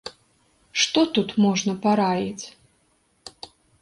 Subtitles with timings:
[0.83, 2.45] Што тут можна параіць?